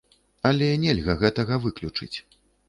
Але 0.49 0.69
нельга 0.85 1.15
гэтага 1.21 1.61
выключыць. 1.67 2.13